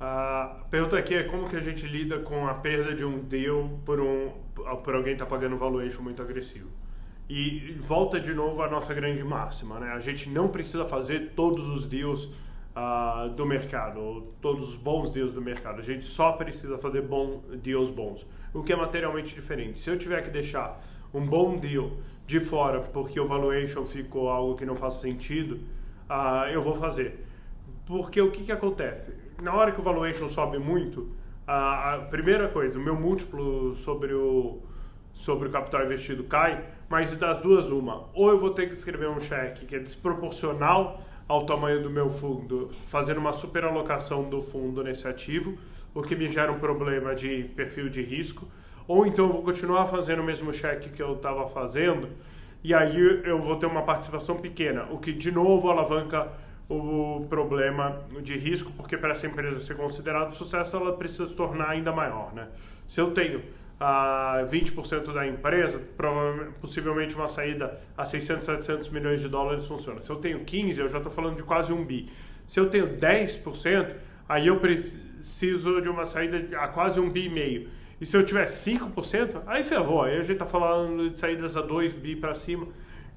A 0.00 0.56
pergunta 0.70 0.96
aqui 0.96 1.14
é 1.14 1.24
como 1.24 1.46
que 1.46 1.56
a 1.56 1.60
gente 1.60 1.86
lida 1.86 2.20
com 2.20 2.48
a 2.48 2.54
perda 2.54 2.94
de 2.94 3.04
um 3.04 3.18
deal 3.18 3.68
por, 3.84 4.00
um, 4.00 4.30
por 4.82 4.94
alguém 4.94 5.12
estar 5.12 5.26
tá 5.26 5.30
pagando 5.30 5.58
valuation 5.58 6.00
muito 6.00 6.22
agressivo. 6.22 6.70
E 7.28 7.76
volta 7.82 8.18
de 8.18 8.32
novo 8.32 8.62
a 8.62 8.68
nossa 8.70 8.94
grande 8.94 9.22
máxima, 9.22 9.78
né? 9.78 9.92
A 9.92 10.00
gente 10.00 10.30
não 10.30 10.48
precisa 10.48 10.86
fazer 10.86 11.32
todos 11.36 11.68
os 11.68 11.86
deals 11.86 12.24
uh, 12.74 13.28
do 13.36 13.44
mercado, 13.44 14.32
todos 14.40 14.70
os 14.70 14.74
bons 14.74 15.10
deals 15.10 15.34
do 15.34 15.42
mercado. 15.42 15.80
A 15.80 15.82
gente 15.82 16.06
só 16.06 16.32
precisa 16.32 16.78
fazer 16.78 17.02
bom, 17.02 17.42
deals 17.62 17.90
bons, 17.90 18.26
o 18.54 18.62
que 18.62 18.72
é 18.72 18.76
materialmente 18.76 19.34
diferente. 19.34 19.78
Se 19.78 19.90
eu 19.90 19.98
tiver 19.98 20.22
que 20.22 20.30
deixar 20.30 20.82
um 21.12 21.26
bom 21.26 21.58
deal 21.58 21.90
de 22.26 22.40
fora 22.40 22.80
porque 22.80 23.20
o 23.20 23.26
valuation 23.26 23.84
ficou 23.84 24.30
algo 24.30 24.56
que 24.56 24.64
não 24.64 24.74
faz 24.74 24.94
sentido, 24.94 25.60
uh, 26.08 26.48
eu 26.50 26.62
vou 26.62 26.74
fazer. 26.74 27.26
Porque 27.86 28.20
o 28.20 28.30
que, 28.30 28.44
que 28.44 28.52
acontece? 28.52 29.14
Na 29.42 29.54
hora 29.54 29.72
que 29.72 29.80
o 29.80 29.82
valuation 29.82 30.28
sobe 30.28 30.58
muito, 30.58 31.10
a, 31.46 31.94
a 31.94 31.98
primeira 31.98 32.48
coisa, 32.48 32.78
o 32.78 32.82
meu 32.82 32.94
múltiplo 32.94 33.74
sobre 33.74 34.12
o, 34.14 34.60
sobre 35.12 35.48
o 35.48 35.50
capital 35.50 35.84
investido 35.84 36.24
cai, 36.24 36.64
mas 36.88 37.14
das 37.16 37.40
duas 37.42 37.68
uma, 37.68 38.08
ou 38.14 38.30
eu 38.30 38.38
vou 38.38 38.50
ter 38.50 38.66
que 38.66 38.74
escrever 38.74 39.08
um 39.08 39.18
cheque 39.18 39.66
que 39.66 39.76
é 39.76 39.78
desproporcional 39.78 41.02
ao 41.26 41.46
tamanho 41.46 41.82
do 41.82 41.90
meu 41.90 42.10
fundo, 42.10 42.70
fazendo 42.84 43.18
uma 43.18 43.32
superalocação 43.32 44.28
do 44.28 44.40
fundo 44.40 44.82
nesse 44.82 45.06
ativo, 45.06 45.56
o 45.94 46.02
que 46.02 46.14
me 46.16 46.28
gera 46.28 46.50
um 46.50 46.58
problema 46.58 47.14
de 47.14 47.44
perfil 47.54 47.88
de 47.88 48.02
risco, 48.02 48.46
ou 48.86 49.06
então 49.06 49.26
eu 49.26 49.32
vou 49.32 49.42
continuar 49.42 49.86
fazendo 49.86 50.20
o 50.20 50.24
mesmo 50.24 50.52
cheque 50.52 50.88
que 50.88 51.02
eu 51.02 51.14
estava 51.14 51.46
fazendo, 51.46 52.08
e 52.62 52.74
aí 52.74 52.98
eu 53.24 53.40
vou 53.40 53.56
ter 53.56 53.66
uma 53.66 53.82
participação 53.82 54.36
pequena, 54.36 54.88
o 54.90 54.98
que 54.98 55.12
de 55.12 55.30
novo 55.30 55.70
alavanca 55.70 56.32
o 56.70 57.26
problema 57.28 58.00
de 58.22 58.38
risco, 58.38 58.72
porque 58.72 58.96
para 58.96 59.10
essa 59.10 59.26
empresa 59.26 59.58
ser 59.58 59.76
considerada 59.76 60.30
sucesso, 60.30 60.76
ela 60.76 60.92
precisa 60.92 61.26
se 61.26 61.34
tornar 61.34 61.70
ainda 61.70 61.90
maior. 61.90 62.32
Né? 62.32 62.46
Se 62.86 63.00
eu 63.00 63.10
tenho 63.10 63.40
uh, 63.40 64.46
20% 64.46 65.12
da 65.12 65.26
empresa, 65.26 65.80
provavelmente, 65.96 66.52
possivelmente 66.60 67.16
uma 67.16 67.28
saída 67.28 67.76
a 67.98 68.06
600, 68.06 68.44
700 68.44 68.88
milhões 68.90 69.20
de 69.20 69.28
dólares 69.28 69.66
funciona. 69.66 70.00
Se 70.00 70.10
eu 70.10 70.16
tenho 70.16 70.44
15%, 70.44 70.78
eu 70.78 70.88
já 70.88 70.98
estou 70.98 71.12
falando 71.12 71.36
de 71.36 71.42
quase 71.42 71.72
um 71.72 71.84
bi. 71.84 72.08
Se 72.46 72.60
eu 72.60 72.70
tenho 72.70 72.96
10%, 72.96 73.94
aí 74.28 74.46
eu 74.46 74.60
preciso 74.60 75.80
de 75.82 75.88
uma 75.88 76.06
saída 76.06 76.56
a 76.56 76.68
quase 76.68 77.00
um 77.00 77.10
bi 77.10 77.26
e 77.26 77.28
meio. 77.28 77.68
E 78.00 78.06
se 78.06 78.16
eu 78.16 78.24
tiver 78.24 78.46
5%, 78.46 79.42
aí 79.44 79.64
ferrou. 79.64 80.02
Aí 80.02 80.16
a 80.16 80.22
gente 80.22 80.34
está 80.34 80.46
falando 80.46 81.10
de 81.10 81.18
saídas 81.18 81.56
a 81.56 81.62
2 81.62 81.92
bi 81.94 82.14
para 82.14 82.32
cima. 82.32 82.68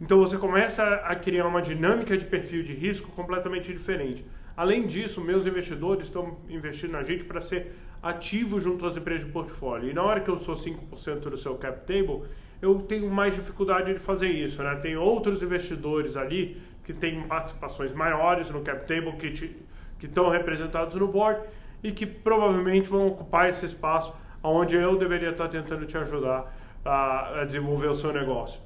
Então 0.03 0.19
você 0.19 0.37
começa 0.37 0.83
a 0.83 1.15
criar 1.15 1.47
uma 1.47 1.61
dinâmica 1.61 2.17
de 2.17 2.25
perfil 2.25 2.61
de 2.61 2.73
risco 2.73 3.09
completamente 3.11 3.71
diferente. 3.71 4.25
Além 4.55 4.85
disso, 4.85 5.21
meus 5.21 5.47
investidores 5.47 6.07
estão 6.07 6.39
investindo 6.49 6.91
na 6.91 7.03
gente 7.03 7.23
para 7.23 7.39
ser 7.39 7.73
ativo 8.01 8.59
junto 8.59 8.85
às 8.85 8.97
empresas 8.97 9.25
de 9.25 9.31
portfólio. 9.31 9.89
E 9.89 9.93
na 9.93 10.03
hora 10.03 10.19
que 10.19 10.29
eu 10.29 10.37
sou 10.39 10.55
5% 10.55 11.29
do 11.29 11.37
seu 11.37 11.55
cap 11.55 11.87
table, 11.87 12.23
eu 12.61 12.81
tenho 12.81 13.09
mais 13.09 13.33
dificuldade 13.33 13.93
de 13.93 13.99
fazer 13.99 14.27
isso. 14.27 14.61
Né? 14.61 14.75
Tem 14.75 14.97
outros 14.97 15.41
investidores 15.41 16.17
ali 16.17 16.61
que 16.83 16.91
têm 16.91 17.23
participações 17.23 17.93
maiores 17.93 18.49
no 18.49 18.59
cap 18.59 18.85
table, 18.85 19.13
que, 19.13 19.31
te, 19.31 19.55
que 19.97 20.05
estão 20.05 20.27
representados 20.27 20.97
no 20.97 21.07
board 21.07 21.39
e 21.81 21.93
que 21.93 22.05
provavelmente 22.05 22.89
vão 22.89 23.07
ocupar 23.07 23.47
esse 23.47 23.65
espaço 23.65 24.13
onde 24.43 24.75
eu 24.75 24.97
deveria 24.97 25.29
estar 25.29 25.47
tentando 25.47 25.85
te 25.85 25.97
ajudar 25.97 26.53
a, 26.83 27.39
a 27.39 27.45
desenvolver 27.45 27.87
o 27.87 27.95
seu 27.95 28.11
negócio. 28.11 28.59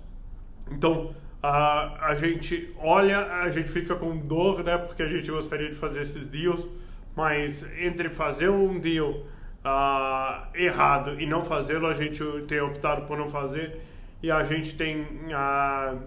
Então, 0.71 1.13
a, 1.41 2.07
a 2.07 2.15
gente 2.15 2.73
olha, 2.79 3.19
a 3.43 3.49
gente 3.49 3.69
fica 3.69 3.95
com 3.95 4.17
dor, 4.17 4.63
né? 4.63 4.77
Porque 4.77 5.03
a 5.03 5.07
gente 5.07 5.29
gostaria 5.29 5.69
de 5.69 5.75
fazer 5.75 6.01
esses 6.01 6.27
deals, 6.27 6.67
mas 7.15 7.65
entre 7.79 8.09
fazer 8.09 8.49
um 8.49 8.79
deal 8.79 9.11
uh, 9.11 10.47
errado 10.55 11.19
e 11.19 11.25
não 11.25 11.43
fazê-lo, 11.43 11.87
a 11.87 11.93
gente 11.93 12.23
tem 12.47 12.59
optado 12.61 13.03
por 13.03 13.17
não 13.17 13.29
fazer 13.29 13.81
e 14.21 14.31
a 14.31 14.43
gente 14.43 14.75
tem 14.75 15.01
uh, 15.01 15.99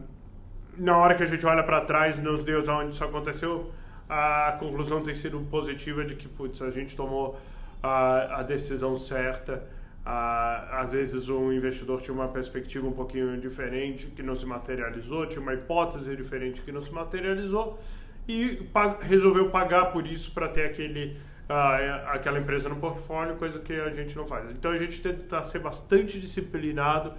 na 0.76 0.96
hora 0.96 1.14
que 1.14 1.22
a 1.22 1.26
gente 1.26 1.44
olha 1.46 1.62
para 1.62 1.80
trás 1.82 2.18
nos 2.18 2.42
deals 2.42 2.68
onde 2.68 2.92
isso 2.92 3.04
aconteceu, 3.04 3.70
a 4.08 4.56
conclusão 4.58 5.02
tem 5.02 5.14
sido 5.14 5.38
positiva 5.50 6.04
de 6.04 6.16
que 6.16 6.26
putz, 6.28 6.60
a 6.62 6.70
gente 6.70 6.96
tomou 6.96 7.38
a, 7.82 8.40
a 8.40 8.42
decisão 8.42 8.96
certa 8.96 9.62
ah, 10.04 10.80
às 10.80 10.92
vezes 10.92 11.28
um 11.28 11.52
investidor 11.52 12.00
tinha 12.00 12.14
uma 12.14 12.28
perspectiva 12.28 12.86
um 12.86 12.92
pouquinho 12.92 13.38
diferente 13.38 14.06
que 14.06 14.22
não 14.22 14.34
se 14.34 14.46
materializou, 14.46 15.26
tinha 15.26 15.42
uma 15.42 15.52
hipótese 15.52 16.16
diferente 16.16 16.62
que 16.62 16.72
não 16.72 16.80
se 16.80 16.92
materializou 16.92 17.78
e 18.26 18.66
resolveu 19.02 19.50
pagar 19.50 19.86
por 19.86 20.06
isso 20.06 20.32
para 20.32 20.48
ter 20.48 20.64
aquele, 20.64 21.18
ah, 21.48 22.12
aquela 22.12 22.38
empresa 22.38 22.68
no 22.68 22.76
portfólio, 22.76 23.36
coisa 23.36 23.58
que 23.58 23.74
a 23.74 23.90
gente 23.90 24.16
não 24.16 24.26
faz. 24.26 24.50
Então 24.50 24.70
a 24.70 24.76
gente 24.76 25.02
tenta 25.02 25.42
ser 25.42 25.58
bastante 25.58 26.18
disciplinado 26.18 27.12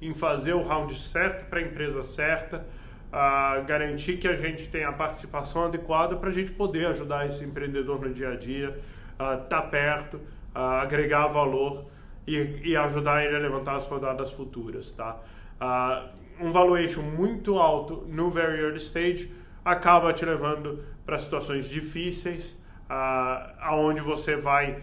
em 0.00 0.14
fazer 0.14 0.54
o 0.54 0.62
round 0.62 0.94
certo 0.98 1.48
para 1.50 1.60
a 1.60 1.62
empresa 1.62 2.02
certa, 2.02 2.66
ah, 3.12 3.62
garantir 3.66 4.16
que 4.16 4.26
a 4.26 4.34
gente 4.34 4.70
tenha 4.70 4.88
a 4.88 4.92
participação 4.92 5.66
adequada 5.66 6.16
para 6.16 6.30
a 6.30 6.32
gente 6.32 6.50
poder 6.52 6.86
ajudar 6.86 7.26
esse 7.26 7.44
empreendedor 7.44 8.00
no 8.00 8.10
dia 8.10 8.30
a 8.30 8.36
dia, 8.36 8.68
estar 9.12 9.44
tá 9.46 9.62
perto, 9.62 10.18
agregar 10.54 11.26
valor 11.26 11.92
e, 12.26 12.60
e 12.64 12.76
ajudar 12.76 13.24
ele 13.24 13.36
a 13.36 13.38
levantar 13.38 13.76
as 13.76 13.86
rodadas 13.86 14.32
futuras, 14.32 14.92
tá? 14.92 15.20
Uh, 15.60 16.22
um 16.46 16.50
valuation 16.50 17.02
muito 17.02 17.58
alto 17.58 18.04
no 18.08 18.30
very 18.30 18.60
early 18.60 18.78
stage 18.78 19.32
acaba 19.64 20.12
te 20.12 20.24
levando 20.24 20.84
para 21.04 21.18
situações 21.18 21.68
difíceis, 21.68 22.50
uh, 22.90 23.54
aonde 23.60 24.00
você 24.00 24.36
vai 24.36 24.82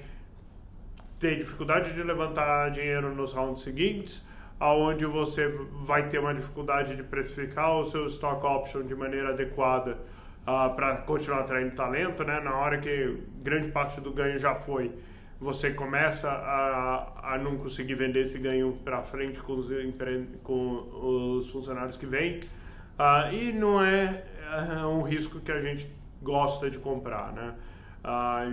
ter 1.19 1.38
dificuldade 1.38 1.94
de 1.94 2.01
levantar 2.01 2.72
dinheiro 2.72 3.13
nos 3.13 3.33
rounds 3.33 3.61
seguintes, 3.61 4.25
aonde 4.59 5.06
você 5.06 5.47
vai 5.81 6.07
ter 6.07 6.19
uma 6.19 6.33
dificuldade 6.33 6.95
de 6.95 7.03
precificar 7.03 7.77
o 7.77 7.85
seu 7.85 8.06
stock 8.06 8.45
option 8.45 8.83
de 8.83 8.95
maneira 8.95 9.29
adequada 9.29 9.97
uh, 10.44 10.73
para 10.75 10.97
continuar 10.97 11.41
atraindo 11.41 11.75
talento, 11.75 12.23
né? 12.23 12.39
Na 12.39 12.56
hora 12.56 12.77
que 12.77 13.21
grande 13.41 13.69
parte 13.69 14.00
do 14.01 14.11
ganho 14.11 14.38
já 14.38 14.56
foi, 14.56 14.91
você 15.39 15.72
começa 15.72 16.29
a, 16.29 17.33
a 17.33 17.38
não 17.38 17.57
conseguir 17.57 17.95
vender 17.95 18.22
esse 18.22 18.38
ganho 18.38 18.77
para 18.83 19.01
frente 19.03 19.39
com 19.41 19.53
os, 19.53 19.67
com 20.44 21.38
os 21.38 21.50
funcionários 21.50 21.95
que 21.95 22.05
vêm. 22.05 22.39
Uh, 23.00 23.33
e 23.33 23.53
não 23.53 23.81
é, 23.81 24.25
é, 24.51 24.85
um 24.85 25.01
risco 25.01 25.39
que 25.39 25.51
a 25.51 25.59
gente 25.59 25.89
gosta 26.22 26.69
de 26.69 26.77
comprar. 26.77 27.31
Né? 27.31 27.53
Uh, 28.03 28.05
ah, 28.05 28.45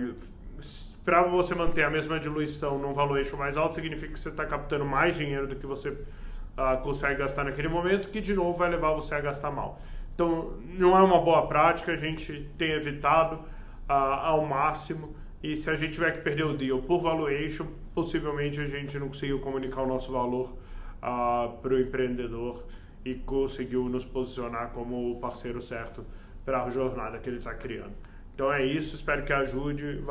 para 1.03 1.23
você 1.23 1.53
manter 1.53 1.83
a 1.83 1.89
mesma 1.89 2.17
diluição 2.19 2.77
num 2.79 2.93
valuation 2.93 3.35
mais 3.35 3.57
alto, 3.57 3.75
significa 3.75 4.13
que 4.13 4.19
você 4.19 4.29
está 4.29 4.45
captando 4.45 4.85
mais 4.85 5.15
dinheiro 5.15 5.47
do 5.47 5.55
que 5.57 5.65
você 5.65 5.89
uh, 5.89 6.81
consegue 6.83 7.19
gastar 7.19 7.43
naquele 7.43 7.67
momento, 7.67 8.09
que 8.09 8.21
de 8.21 8.33
novo 8.33 8.57
vai 8.57 8.69
levar 8.69 8.93
você 8.93 9.15
a 9.15 9.19
gastar 9.19 9.51
mal. 9.51 9.81
Então, 10.15 10.53
não 10.65 10.97
é 10.97 11.01
uma 11.01 11.19
boa 11.19 11.47
prática, 11.47 11.91
a 11.91 11.95
gente 11.97 12.49
tem 12.57 12.71
evitado 12.71 13.39
ao 13.87 14.45
máximo. 14.45 15.15
E 15.41 15.55
se 15.55 15.69
a 15.69 15.75
gente 15.75 15.93
tiver 15.93 16.11
que 16.13 16.21
perder 16.21 16.45
o 16.45 16.57
deal 16.57 16.81
por 16.81 17.01
valuation, 17.01 17.67
possivelmente 17.93 18.59
a 18.59 18.65
gente 18.65 18.97
não 18.97 19.07
conseguiu 19.07 19.39
comunicar 19.39 19.83
o 19.83 19.87
nosso 19.87 20.11
valor 20.11 20.49
uh, 20.49 20.57
ah, 21.01 21.57
para 21.61 21.73
o 21.75 21.79
empreendedor 21.79 22.63
e 23.05 23.15
conseguiu 23.15 23.87
nos 23.87 24.03
posicionar 24.03 24.71
como 24.71 25.11
o 25.11 25.19
parceiro 25.19 25.61
certo 25.61 26.03
para 26.43 26.63
a 26.63 26.69
jornada 26.69 27.19
que 27.19 27.29
ele 27.29 27.37
está 27.37 27.53
criando. 27.53 27.93
Então 28.33 28.51
é 28.51 28.65
isso, 28.65 28.95
espero 28.95 29.23
que 29.23 29.33
ajude. 29.33 30.03